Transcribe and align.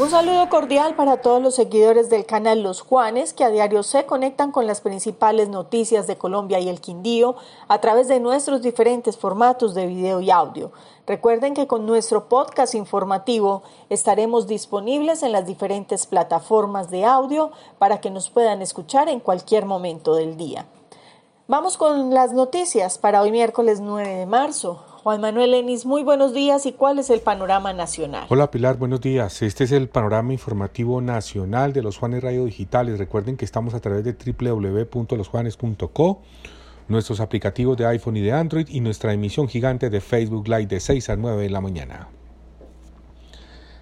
Un 0.00 0.10
saludo 0.10 0.48
cordial 0.48 0.94
para 0.94 1.22
todos 1.22 1.42
los 1.42 1.56
seguidores 1.56 2.08
del 2.08 2.24
canal 2.24 2.62
Los 2.62 2.82
Juanes 2.82 3.32
que 3.32 3.42
a 3.42 3.50
diario 3.50 3.82
se 3.82 4.06
conectan 4.06 4.52
con 4.52 4.64
las 4.64 4.80
principales 4.80 5.48
noticias 5.48 6.06
de 6.06 6.16
Colombia 6.16 6.60
y 6.60 6.68
el 6.68 6.80
Quindío 6.80 7.34
a 7.66 7.80
través 7.80 8.06
de 8.06 8.20
nuestros 8.20 8.62
diferentes 8.62 9.16
formatos 9.16 9.74
de 9.74 9.88
video 9.88 10.20
y 10.20 10.30
audio. 10.30 10.70
Recuerden 11.04 11.52
que 11.52 11.66
con 11.66 11.84
nuestro 11.84 12.28
podcast 12.28 12.76
informativo 12.76 13.64
estaremos 13.88 14.46
disponibles 14.46 15.24
en 15.24 15.32
las 15.32 15.46
diferentes 15.46 16.06
plataformas 16.06 16.90
de 16.90 17.04
audio 17.04 17.50
para 17.78 18.00
que 18.00 18.10
nos 18.10 18.30
puedan 18.30 18.62
escuchar 18.62 19.08
en 19.08 19.18
cualquier 19.18 19.66
momento 19.66 20.14
del 20.14 20.36
día. 20.36 20.66
Vamos 21.48 21.76
con 21.76 22.14
las 22.14 22.32
noticias 22.32 22.98
para 22.98 23.20
hoy 23.20 23.32
miércoles 23.32 23.80
9 23.80 24.14
de 24.14 24.26
marzo. 24.26 24.80
Juan 25.08 25.22
Manuel 25.22 25.54
Enis, 25.54 25.86
muy 25.86 26.02
buenos 26.02 26.34
días 26.34 26.66
y 26.66 26.72
cuál 26.72 26.98
es 26.98 27.08
el 27.08 27.20
panorama 27.20 27.72
nacional. 27.72 28.26
Hola 28.28 28.50
Pilar, 28.50 28.76
buenos 28.76 29.00
días. 29.00 29.40
Este 29.40 29.64
es 29.64 29.72
el 29.72 29.88
panorama 29.88 30.34
informativo 30.34 31.00
nacional 31.00 31.72
de 31.72 31.80
los 31.80 31.96
Juanes 31.96 32.22
Radio 32.22 32.44
Digitales. 32.44 32.98
Recuerden 32.98 33.38
que 33.38 33.46
estamos 33.46 33.72
a 33.72 33.80
través 33.80 34.04
de 34.04 34.12
www.losjuanes.co, 34.12 36.20
nuestros 36.88 37.20
aplicativos 37.20 37.78
de 37.78 37.86
iPhone 37.86 38.18
y 38.18 38.20
de 38.20 38.32
Android 38.32 38.68
y 38.68 38.80
nuestra 38.80 39.14
emisión 39.14 39.48
gigante 39.48 39.88
de 39.88 40.02
Facebook 40.02 40.46
Live 40.46 40.66
de 40.66 40.78
6 40.78 41.08
a 41.08 41.16
9 41.16 41.42
de 41.42 41.48
la 41.48 41.62
mañana. 41.62 42.08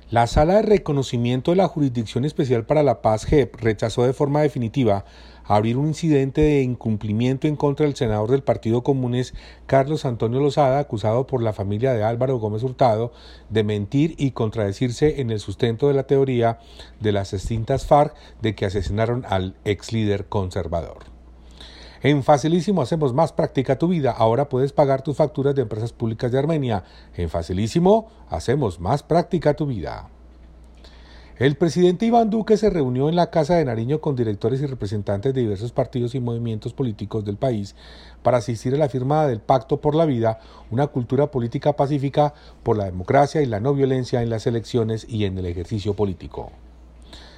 La 0.09 0.29
Sala 0.29 0.55
de 0.55 0.63
Reconocimiento 0.63 1.51
de 1.51 1.57
la 1.57 1.67
Jurisdicción 1.67 2.25
Especial 2.25 2.65
para 2.65 2.85
la 2.85 3.03
Paz 3.03 3.25
JEP 3.25 3.57
rechazó 3.57 4.05
de 4.05 4.13
forma 4.13 4.43
definitiva 4.43 5.05
abrir 5.47 5.77
un 5.77 5.89
incidente 5.89 6.41
de 6.41 6.63
incumplimiento 6.63 7.47
en 7.47 7.57
contra 7.57 7.87
del 7.87 7.97
senador 7.97 8.31
del 8.31 8.43
Partido 8.43 8.83
Comunes, 8.83 9.35
Carlos 9.67 10.05
Antonio 10.05 10.41
Lozada, 10.41 10.79
acusado 10.79 11.27
por 11.27 11.43
la 11.43 11.53
familia 11.53 11.93
de 11.93 12.05
Álvaro 12.05 12.39
Gómez 12.39 12.63
Hurtado 12.63 13.13
de 13.51 13.65
mentir 13.65 14.15
y 14.19 14.33
contradecirse 14.33 15.21
en 15.21 15.31
el 15.31 15.41
sustento 15.41 15.89
de 15.89 15.95
la 15.95 16.07
teoría 16.07 16.59
de 17.01 17.13
las 17.13 17.33
extintas 17.33 17.87
FARC 17.87 18.15
de 18.43 18.55
que 18.55 18.67
asesinaron 18.67 19.25
al 19.29 19.55
ex 19.65 19.93
líder 19.93 20.27
conservador. 20.27 21.17
En 22.03 22.23
Facilísimo 22.23 22.83
hacemos 22.83 23.15
más 23.15 23.33
práctica 23.33 23.79
tu 23.79 23.89
vida. 23.89 24.13
Ahora 24.13 24.49
puedes 24.49 24.73
pagar 24.73 25.03
tus 25.03 25.17
facturas 25.17 25.55
de 25.55 25.63
empresas 25.63 25.93
públicas 25.93 26.31
de 26.31 26.39
Armenia. 26.39 26.85
En 27.17 27.31
Facilísimo 27.31 28.09
hacemos 28.29 28.79
más 28.81 29.03
práctica 29.03 29.55
tu 29.55 29.67
vida. 29.67 30.11
El 31.39 31.55
presidente 31.57 32.07
Iván 32.07 32.31
Duque 32.31 32.57
se 32.57 32.71
reunió 32.71 33.11
en 33.11 33.15
la 33.15 33.29
Casa 33.29 33.57
de 33.57 33.65
Nariño 33.67 34.01
con 34.01 34.17
directores 34.17 34.63
y 34.63 34.67
representantes 34.67 35.35
de 35.35 35.43
diversos 35.43 35.71
partidos 35.71 36.15
y 36.15 36.21
movimientos 36.21 36.73
políticos 36.73 37.27
del 37.27 37.37
país 37.37 37.75
para 38.23 38.39
asistir 38.39 38.73
a 38.73 38.79
la 38.79 38.89
firma 38.89 39.27
del 39.27 39.41
Pacto 39.41 39.83
por 39.83 39.95
la 39.95 40.07
Vida, 40.07 40.39
una 40.71 40.87
cultura 40.87 41.31
política 41.31 41.75
pacífica 41.75 42.33
por 42.63 42.79
la 42.79 42.87
democracia 42.87 43.43
y 43.43 43.47
la 43.47 43.61
no 43.61 43.75
violencia 43.75 44.23
en 44.23 44.31
las 44.31 44.47
elecciones 44.47 45.05
y 45.11 45.27
en 45.27 45.37
el 45.37 45.45
ejercicio 45.45 45.93
político. 45.93 46.53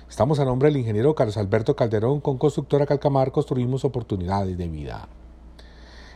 Estamos 0.09 0.39
a 0.39 0.45
nombre 0.45 0.69
del 0.69 0.79
ingeniero 0.79 1.17
Carlos 1.17 1.37
Alberto 1.37 1.75
Calderón 1.75 2.21
con 2.21 2.39
Constructora 2.39 2.87
Calcamar 2.87 3.33
Construimos 3.33 3.85
Oportunidades 3.85 4.57
de 4.57 4.69
Vida. 4.69 5.09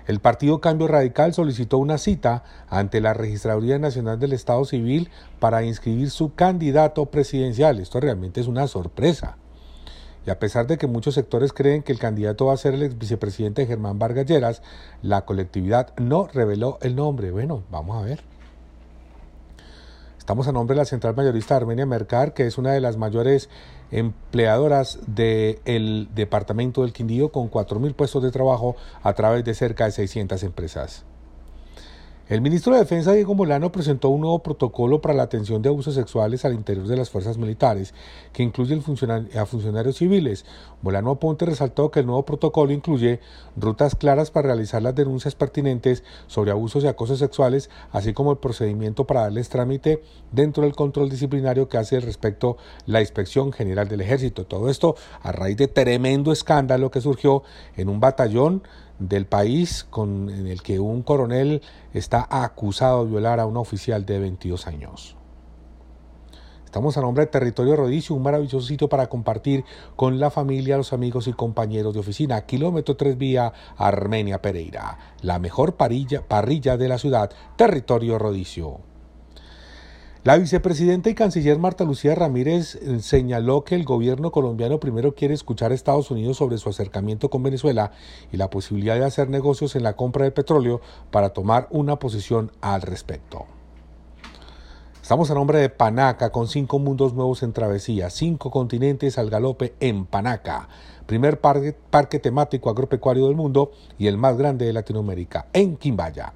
El 0.07 0.19
Partido 0.19 0.61
Cambio 0.61 0.89
Radical 0.89 1.33
solicitó 1.33 1.79
una 1.79 1.99
cita 1.99 2.43
ante 2.69 3.01
la 3.01 3.15
Registraduría 3.15 3.79
Nacional 3.79 4.19
del 4.19 4.33
Estado 4.33 4.65
Civil 4.65 5.11
para 5.39 5.63
inscribir 5.63 6.11
su 6.11 6.35
candidato 6.35 7.07
presidencial. 7.07 7.79
Esto 7.79 8.01
realmente 8.01 8.41
es 8.41 8.49
una 8.49 8.67
sorpresa. 8.67 9.37
Y 10.27 10.31
a 10.31 10.39
pesar 10.39 10.67
de 10.67 10.79
que 10.79 10.87
muchos 10.87 11.15
sectores 11.15 11.53
creen 11.53 11.83
que 11.83 11.93
el 11.93 11.99
candidato 11.99 12.47
va 12.47 12.55
a 12.55 12.57
ser 12.57 12.75
el 12.75 12.83
ex 12.83 12.99
vicepresidente 12.99 13.67
Germán 13.67 13.99
Vargas 13.99 14.27
Lleras, 14.27 14.63
la 15.03 15.25
colectividad 15.25 15.95
no 15.99 16.27
reveló 16.27 16.79
el 16.83 16.95
nombre. 16.95 17.31
Bueno, 17.31 17.63
vamos 17.71 18.01
a 18.01 18.05
ver. 18.05 18.23
Estamos 20.23 20.47
a 20.47 20.53
nombre 20.53 20.77
de 20.77 20.79
la 20.79 20.85
Central 20.85 21.17
Mayorista 21.17 21.57
Armenia 21.57 21.85
Mercar, 21.85 22.33
que 22.33 22.47
es 22.47 22.57
una 22.57 22.71
de 22.71 22.81
las 22.81 22.97
mayores 22.97 23.51
empleadoras 23.91 25.01
del 25.09 26.11
departamento 26.15 26.83
del 26.83 26.93
Quindío 26.93 27.33
con 27.33 27.51
4.000 27.51 27.93
puestos 27.97 28.23
de 28.23 28.31
trabajo 28.31 28.77
a 29.03 29.15
través 29.15 29.45
de 29.45 29.53
cerca 29.53 29.87
de 29.87 29.91
600 29.91 30.45
empresas. 30.45 31.05
El 32.29 32.41
ministro 32.41 32.73
de 32.73 32.79
Defensa, 32.79 33.13
Diego 33.13 33.35
Molano, 33.35 33.73
presentó 33.73 34.09
un 34.09 34.21
nuevo 34.21 34.39
protocolo 34.45 35.01
para 35.01 35.13
la 35.13 35.25
atención 35.25 35.61
de 35.61 35.69
abusos 35.69 35.97
sexuales 35.97 36.45
al 36.45 36.55
interior 36.55 36.87
de 36.87 36.97
las 36.97 37.11
fuerzas 37.11 37.37
militares, 37.37 37.95
que 38.33 38.45
incluye 38.45 38.81
a 39.37 39.45
funcionarios 39.45 39.97
civiles. 39.97 40.45
Molano 40.83 41.11
Aponte 41.11 41.47
resaltó 41.47 41.91
que 41.91 41.99
el 41.99 42.07
nuevo 42.07 42.25
protocolo 42.25 42.73
incluye 42.73 43.19
rutas 43.57 43.97
claras 43.97 44.31
para 44.31 44.47
realizar 44.47 44.83
las 44.83 44.95
denuncias 44.95 45.35
pertinentes 45.35 46.05
sobre 46.29 46.53
abusos 46.53 46.85
y 46.85 46.87
acosos 46.87 47.19
sexuales, 47.19 47.71
así 47.91 48.13
como 48.13 48.31
el 48.31 48.39
procedimiento 48.39 49.05
para 49.05 49.23
darles 49.23 49.49
trámite 49.49 50.01
dentro 50.31 50.63
del 50.63 50.77
control 50.77 51.11
disciplinario 51.11 51.69
que 51.69 51.79
hace 51.79 51.97
al 51.97 52.03
respecto 52.03 52.57
la 52.87 53.01
Inspección 53.01 53.53
General 53.53 53.89
del 53.89 54.01
Ejército. 54.01 54.47
Todo 54.47 54.71
esto 54.71 54.95
a 55.23 55.33
raíz 55.33 55.57
de 55.57 55.67
tremendo 55.67 56.31
escándalo 56.31 56.93
que 56.93 57.01
surgió 57.01 57.43
en 57.77 57.89
un 57.89 57.99
batallón 57.99 58.63
del 59.09 59.27
país 59.27 59.87
con, 59.89 60.31
en 60.31 60.47
el 60.47 60.63
que 60.63 60.81
un 60.81 61.03
coronel 61.03 61.63
está 61.93 62.27
acusado 62.31 63.05
de 63.05 63.11
violar 63.11 63.41
a 63.41 63.47
un 63.47 63.57
oficial 63.57 64.07
de 64.07 64.19
22 64.19 64.67
años. 64.67 65.17
Estamos 66.73 66.97
a 66.97 67.03
nombre 67.03 67.27
de 67.27 67.31
Territorio 67.31 67.77
Rodicio, 67.77 68.17
un 68.17 68.23
maravilloso 68.23 68.67
sitio 68.67 68.89
para 68.89 69.09
compartir 69.09 69.63
con 69.95 70.19
la 70.19 70.31
familia, 70.31 70.79
los 70.79 70.95
amigos 70.95 71.29
y 71.29 71.35
compañeros 71.35 71.93
de 71.93 72.01
oficina. 72.01 72.47
Kilómetro 72.47 72.97
3 72.97 73.19
vía 73.19 73.53
Armenia 73.77 74.41
Pereira, 74.41 74.97
la 75.21 75.39
mejor 75.39 75.77
parrilla 75.77 76.77
de 76.79 76.89
la 76.89 76.97
ciudad, 76.97 77.31
Territorio 77.57 78.19
Rodicio. 78.19 78.92
La 80.25 80.39
vicepresidenta 80.39 81.11
y 81.11 81.17
canciller 81.17 81.59
Marta 81.59 81.83
Lucía 81.83 82.15
Ramírez 82.15 82.77
eh, 82.77 83.01
señaló 83.01 83.65
que 83.65 83.75
el 83.75 83.83
gobierno 83.83 84.31
colombiano 84.31 84.79
primero 84.79 85.17
quiere 85.17 85.35
escuchar 85.35 85.73
a 85.73 85.75
Estados 85.75 86.13
Unidos 86.13 86.37
sobre 86.37 86.59
su 86.59 86.69
acercamiento 86.69 87.29
con 87.29 87.43
Venezuela 87.43 87.91
y 88.31 88.37
la 88.37 88.49
posibilidad 88.49 88.95
de 88.95 89.05
hacer 89.05 89.29
negocios 89.29 89.75
en 89.75 89.83
la 89.83 89.97
compra 89.97 90.25
de 90.25 90.31
petróleo 90.31 90.81
para 91.11 91.31
tomar 91.31 91.67
una 91.71 91.99
posición 91.99 92.53
al 92.61 92.83
respecto. 92.83 93.47
Estamos 95.03 95.29
a 95.33 95.35
nombre 95.35 95.59
de 95.59 95.71
Panaca 95.71 96.31
con 96.31 96.47
cinco 96.47 96.79
mundos 96.79 97.15
nuevos 97.15 97.43
en 97.43 97.53
travesía, 97.53 98.09
cinco 98.09 98.53
continentes 98.53 99.19
al 99.19 99.29
galope 99.29 99.75
en 99.81 100.07
Panaca, 100.07 100.69
primer 101.07 101.41
parque, 101.41 101.77
parque 101.91 102.21
temático 102.21 102.71
agropecuario 102.71 103.27
del 103.27 103.35
mundo 103.35 103.73
y 103.99 104.07
el 104.07 104.19
más 104.19 104.37
grande 104.37 104.67
de 104.67 104.73
Latinoamérica, 104.73 105.49
en 105.53 105.77
Quimbaya. 105.77 106.33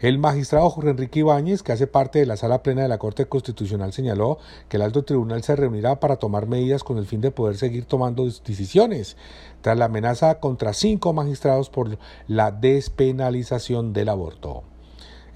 El 0.00 0.18
magistrado 0.18 0.68
Jorge 0.68 0.90
Enrique 0.90 1.20
Ibáñez, 1.20 1.62
que 1.62 1.72
hace 1.72 1.86
parte 1.86 2.18
de 2.18 2.26
la 2.26 2.36
sala 2.36 2.62
plena 2.62 2.82
de 2.82 2.88
la 2.88 2.98
Corte 2.98 3.26
Constitucional, 3.26 3.94
señaló 3.94 4.38
que 4.68 4.76
el 4.76 4.82
alto 4.82 5.04
tribunal 5.04 5.42
se 5.42 5.56
reunirá 5.56 6.00
para 6.00 6.16
tomar 6.16 6.46
medidas 6.46 6.84
con 6.84 6.98
el 6.98 7.06
fin 7.06 7.22
de 7.22 7.30
poder 7.30 7.56
seguir 7.56 7.86
tomando 7.86 8.26
decisiones 8.26 9.16
tras 9.62 9.78
la 9.78 9.86
amenaza 9.86 10.38
contra 10.38 10.74
cinco 10.74 11.14
magistrados 11.14 11.70
por 11.70 11.96
la 12.28 12.50
despenalización 12.50 13.94
del 13.94 14.10
aborto. 14.10 14.64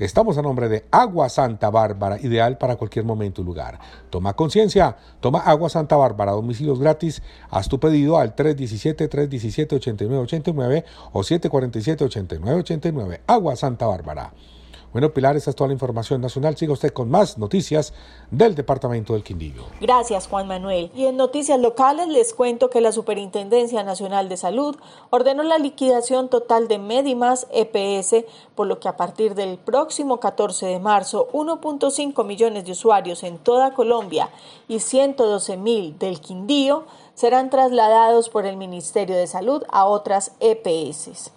Estamos 0.00 0.36
a 0.38 0.42
nombre 0.42 0.68
de 0.70 0.86
Agua 0.90 1.28
Santa 1.28 1.68
Bárbara, 1.68 2.18
ideal 2.22 2.56
para 2.56 2.76
cualquier 2.76 3.04
momento 3.04 3.42
y 3.42 3.44
lugar. 3.44 3.78
Toma 4.08 4.32
conciencia, 4.32 4.96
toma 5.20 5.40
Agua 5.40 5.68
Santa 5.68 5.94
Bárbara, 5.96 6.32
domicilios 6.32 6.80
gratis. 6.80 7.22
Haz 7.50 7.68
tu 7.68 7.78
pedido 7.78 8.16
al 8.16 8.34
317-317-8989 8.34 10.84
o 11.12 11.20
747-8989. 11.20 13.20
Agua 13.26 13.56
Santa 13.56 13.86
Bárbara. 13.86 14.32
Bueno, 14.92 15.14
Pilar, 15.14 15.36
esta 15.36 15.50
es 15.50 15.56
toda 15.56 15.68
la 15.68 15.74
información 15.74 16.20
nacional. 16.20 16.56
Siga 16.56 16.72
usted 16.72 16.92
con 16.92 17.08
más 17.08 17.38
noticias 17.38 17.92
del 18.32 18.56
Departamento 18.56 19.12
del 19.12 19.22
Quindío. 19.22 19.62
Gracias, 19.80 20.26
Juan 20.26 20.48
Manuel. 20.48 20.90
Y 20.96 21.06
en 21.06 21.16
noticias 21.16 21.60
locales 21.60 22.08
les 22.08 22.34
cuento 22.34 22.70
que 22.70 22.80
la 22.80 22.90
Superintendencia 22.90 23.84
Nacional 23.84 24.28
de 24.28 24.36
Salud 24.36 24.76
ordenó 25.10 25.44
la 25.44 25.58
liquidación 25.58 26.28
total 26.28 26.66
de 26.66 26.78
Medimas 26.78 27.46
EPS, 27.52 28.24
por 28.56 28.66
lo 28.66 28.80
que 28.80 28.88
a 28.88 28.96
partir 28.96 29.36
del 29.36 29.58
próximo 29.58 30.18
14 30.18 30.66
de 30.66 30.80
marzo, 30.80 31.28
1.5 31.32 32.24
millones 32.24 32.64
de 32.64 32.72
usuarios 32.72 33.22
en 33.22 33.38
toda 33.38 33.74
Colombia 33.74 34.28
y 34.66 34.80
112 34.80 35.56
mil 35.56 35.96
del 36.00 36.20
Quindío 36.20 36.84
serán 37.14 37.48
trasladados 37.48 38.28
por 38.28 38.44
el 38.44 38.56
Ministerio 38.56 39.16
de 39.16 39.28
Salud 39.28 39.62
a 39.70 39.84
otras 39.84 40.32
EPS. 40.40 41.30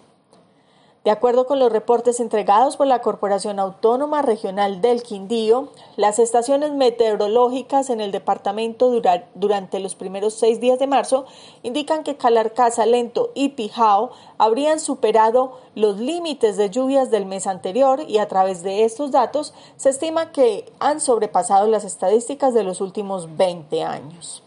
De 1.04 1.10
acuerdo 1.10 1.46
con 1.46 1.58
los 1.58 1.70
reportes 1.70 2.18
entregados 2.18 2.78
por 2.78 2.86
la 2.86 3.02
Corporación 3.02 3.58
Autónoma 3.58 4.22
Regional 4.22 4.80
del 4.80 5.02
Quindío, 5.02 5.68
las 5.96 6.18
estaciones 6.18 6.72
meteorológicas 6.72 7.90
en 7.90 8.00
el 8.00 8.10
departamento 8.10 8.90
durante 9.34 9.80
los 9.80 9.94
primeros 9.96 10.32
seis 10.32 10.60
días 10.60 10.78
de 10.78 10.86
marzo 10.86 11.26
indican 11.62 12.04
que 12.04 12.16
Calarcá, 12.16 12.70
Salento 12.70 13.32
y 13.34 13.50
Pijao 13.50 14.12
habrían 14.38 14.80
superado 14.80 15.58
los 15.74 16.00
límites 16.00 16.56
de 16.56 16.70
lluvias 16.70 17.10
del 17.10 17.26
mes 17.26 17.46
anterior 17.46 18.00
y 18.08 18.16
a 18.16 18.28
través 18.28 18.62
de 18.62 18.84
estos 18.84 19.10
datos 19.10 19.52
se 19.76 19.90
estima 19.90 20.32
que 20.32 20.72
han 20.78 21.00
sobrepasado 21.00 21.66
las 21.66 21.84
estadísticas 21.84 22.54
de 22.54 22.64
los 22.64 22.80
últimos 22.80 23.36
20 23.36 23.84
años. 23.84 24.43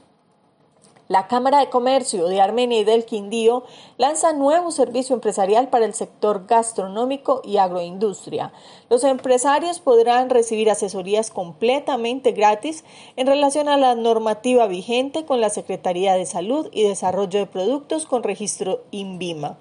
La 1.09 1.27
Cámara 1.27 1.59
de 1.59 1.69
Comercio 1.69 2.27
de 2.27 2.41
Armenia 2.41 2.79
y 2.79 2.83
del 2.83 3.05
Quindío 3.05 3.63
lanza 3.97 4.33
nuevo 4.33 4.71
servicio 4.71 5.15
empresarial 5.15 5.69
para 5.69 5.85
el 5.85 5.93
sector 5.93 6.47
gastronómico 6.47 7.41
y 7.45 7.57
agroindustria. 7.57 8.51
Los 8.89 9.05
empresarios 9.05 9.79
podrán 9.79 10.29
recibir 10.29 10.69
asesorías 10.69 11.31
completamente 11.31 12.33
gratis 12.33 12.83
en 13.15 13.27
relación 13.27 13.69
a 13.69 13.77
la 13.77 13.95
normativa 13.95 14.67
vigente 14.67 15.25
con 15.25 15.39
la 15.39 15.49
Secretaría 15.49 16.15
de 16.15 16.25
Salud 16.25 16.67
y 16.73 16.83
Desarrollo 16.83 17.39
de 17.39 17.45
Productos 17.45 18.05
con 18.05 18.23
registro 18.23 18.83
INVIMA. 18.91 19.57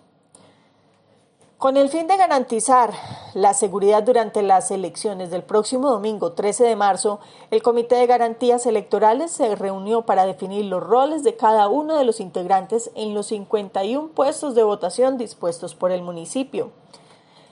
Con 1.63 1.77
el 1.77 1.87
fin 1.87 2.07
de 2.07 2.17
garantizar 2.17 2.91
la 3.33 3.53
seguridad 3.53 4.03
durante 4.03 4.41
las 4.41 4.69
elecciones 4.69 5.31
del 5.31 5.43
próximo 5.43 5.89
domingo 5.89 6.33
13 6.33 6.65
de 6.65 6.75
marzo, 6.75 7.21
el 7.51 7.63
Comité 7.63 7.95
de 7.95 8.05
Garantías 8.05 8.65
Electorales 8.65 9.31
se 9.31 9.55
reunió 9.55 10.01
para 10.01 10.25
definir 10.25 10.65
los 10.65 10.83
roles 10.83 11.23
de 11.23 11.37
cada 11.37 11.69
uno 11.69 11.97
de 11.97 12.03
los 12.03 12.19
integrantes 12.19 12.91
en 12.95 13.13
los 13.13 13.27
51 13.27 14.09
puestos 14.09 14.55
de 14.55 14.63
votación 14.63 15.17
dispuestos 15.17 15.73
por 15.73 15.93
el 15.93 16.01
municipio. 16.01 16.71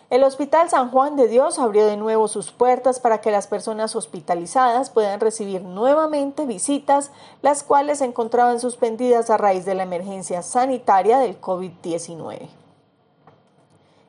El 0.10 0.25
Hospital 0.25 0.69
San 0.69 0.92
Juan 0.92 1.16
de 1.16 1.30
Dios 1.30 1.57
abrió 1.57 1.86
de 1.86 1.96
nuevo 1.96 2.28
sus 2.28 2.52
puertas 2.52 3.00
para 3.00 3.22
que 3.22 3.31
las 3.31 3.48
personas 3.48 3.96
hospitalizadas 3.96 4.90
puedan 4.90 5.22
recibir 5.22 5.62
nuevamente 5.62 6.46
visitas, 6.46 7.12
las 7.42 7.64
cuales 7.64 8.00
se 8.00 8.06
encontraban 8.06 8.60
suspendidas 8.60 9.30
a 9.30 9.38
raíz 9.38 9.64
de 9.64 9.75
la 9.75 9.84
emergencia 9.84 10.42
sanitaria 10.42 11.19
del 11.19 11.40
COVID-19. 11.40 12.61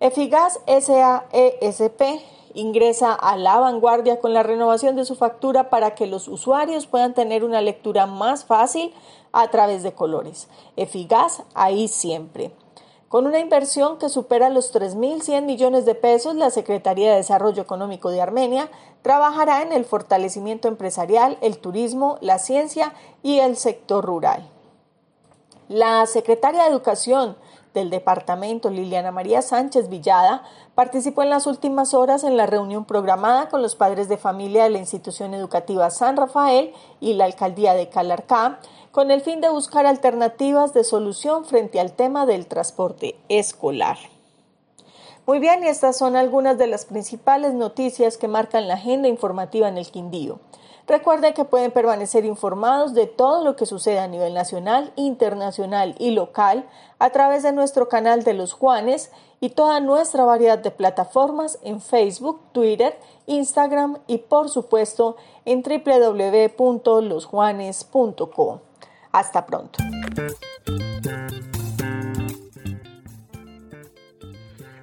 Efigas 0.00 0.60
SAESP 0.66 2.00
ingresa 2.54 3.12
a 3.14 3.36
la 3.36 3.58
vanguardia 3.58 4.20
con 4.20 4.32
la 4.34 4.42
renovación 4.42 4.96
de 4.96 5.04
su 5.04 5.14
factura 5.14 5.70
para 5.70 5.94
que 5.94 6.06
los 6.06 6.28
usuarios 6.28 6.86
puedan 6.86 7.14
tener 7.14 7.44
una 7.44 7.60
lectura 7.60 8.06
más 8.06 8.44
fácil 8.44 8.92
a 9.32 9.50
través 9.50 9.82
de 9.82 9.92
colores. 9.92 10.48
Eficaz 10.76 11.42
ahí 11.54 11.88
siempre. 11.88 12.52
Con 13.08 13.26
una 13.26 13.38
inversión 13.38 13.98
que 13.98 14.10
supera 14.10 14.50
los 14.50 14.74
3.100 14.74 15.44
millones 15.44 15.86
de 15.86 15.94
pesos, 15.94 16.34
la 16.34 16.50
Secretaría 16.50 17.10
de 17.10 17.16
Desarrollo 17.16 17.62
Económico 17.62 18.10
de 18.10 18.20
Armenia 18.20 18.70
trabajará 19.00 19.62
en 19.62 19.72
el 19.72 19.86
fortalecimiento 19.86 20.68
empresarial, 20.68 21.38
el 21.40 21.58
turismo, 21.58 22.18
la 22.20 22.38
ciencia 22.38 22.92
y 23.22 23.38
el 23.38 23.56
sector 23.56 24.04
rural. 24.04 24.50
La 25.68 26.04
secretaria 26.06 26.64
de 26.64 26.70
Educación 26.70 27.36
del 27.74 27.90
departamento, 27.90 28.70
Liliana 28.70 29.10
María 29.10 29.42
Sánchez 29.42 29.88
Villada, 29.88 30.42
participó 30.74 31.22
en 31.22 31.30
las 31.30 31.46
últimas 31.46 31.94
horas 31.94 32.24
en 32.24 32.36
la 32.36 32.46
reunión 32.46 32.84
programada 32.84 33.48
con 33.48 33.62
los 33.62 33.76
padres 33.76 34.08
de 34.08 34.16
familia 34.16 34.64
de 34.64 34.70
la 34.70 34.78
institución 34.78 35.34
educativa 35.34 35.90
San 35.90 36.16
Rafael 36.16 36.72
y 37.00 37.14
la 37.14 37.24
alcaldía 37.24 37.74
de 37.74 37.88
Calarcá, 37.88 38.60
con 38.90 39.10
el 39.10 39.20
fin 39.20 39.40
de 39.40 39.48
buscar 39.48 39.86
alternativas 39.86 40.74
de 40.74 40.84
solución 40.84 41.44
frente 41.44 41.80
al 41.80 41.92
tema 41.92 42.26
del 42.26 42.46
transporte 42.46 43.16
escolar. 43.28 43.98
Muy 45.26 45.40
bien, 45.40 45.62
y 45.62 45.68
estas 45.68 45.98
son 45.98 46.16
algunas 46.16 46.56
de 46.56 46.66
las 46.66 46.86
principales 46.86 47.52
noticias 47.52 48.16
que 48.16 48.28
marcan 48.28 48.66
la 48.66 48.74
agenda 48.74 49.08
informativa 49.08 49.68
en 49.68 49.76
el 49.76 49.90
Quindío. 49.90 50.40
Recuerden 50.88 51.34
que 51.34 51.44
pueden 51.44 51.70
permanecer 51.70 52.24
informados 52.24 52.94
de 52.94 53.06
todo 53.06 53.44
lo 53.44 53.54
que 53.56 53.66
sucede 53.66 53.98
a 53.98 54.08
nivel 54.08 54.32
nacional, 54.32 54.90
internacional 54.96 55.94
y 55.98 56.12
local 56.12 56.66
a 56.98 57.10
través 57.10 57.42
de 57.42 57.52
nuestro 57.52 57.90
canal 57.90 58.24
de 58.24 58.32
los 58.32 58.54
Juanes 58.54 59.12
y 59.38 59.50
toda 59.50 59.80
nuestra 59.80 60.24
variedad 60.24 60.56
de 60.58 60.70
plataformas 60.70 61.58
en 61.62 61.82
Facebook, 61.82 62.40
Twitter, 62.52 62.98
Instagram 63.26 63.98
y 64.06 64.16
por 64.16 64.48
supuesto 64.48 65.18
en 65.44 65.62
www.losjuanes.co. 65.62 68.62
Hasta 69.12 69.44
pronto. 69.44 69.78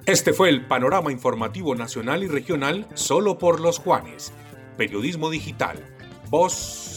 Este 0.06 0.32
fue 0.32 0.50
el 0.50 0.68
panorama 0.68 1.10
informativo 1.10 1.74
nacional 1.74 2.22
y 2.22 2.28
regional 2.28 2.86
solo 2.94 3.38
por 3.38 3.58
los 3.58 3.80
Juanes. 3.80 4.32
Periodismo 4.76 5.30
digital 5.30 5.95
Voz 6.30 6.52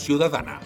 Ciudadana. 0.05 0.59